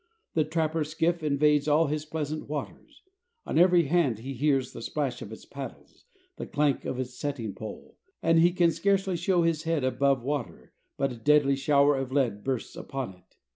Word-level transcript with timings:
The 0.33 0.43
trapper's 0.43 0.89
skiff 0.89 1.21
invades 1.21 1.67
all 1.67 1.85
his 1.85 2.05
pleasant 2.07 2.49
waters; 2.49 3.03
on 3.45 3.59
every 3.59 3.83
hand 3.85 4.17
he 4.17 4.33
hears 4.33 4.73
the 4.73 4.81
splash 4.81 5.21
of 5.21 5.31
its 5.31 5.45
paddles, 5.45 6.05
the 6.37 6.47
clank 6.47 6.85
of 6.85 6.99
its 6.99 7.13
setting 7.19 7.53
pole, 7.53 7.99
and 8.19 8.39
he 8.39 8.51
can 8.51 8.71
scarcely 8.71 9.15
show 9.15 9.43
his 9.43 9.61
head 9.61 9.83
above 9.83 10.23
water 10.23 10.73
but 10.97 11.11
a 11.11 11.15
deadly 11.17 11.55
shower 11.55 11.95
of 11.97 12.11
lead 12.11 12.43
bursts 12.43 12.75
upon 12.75 13.13
it. 13.13 13.37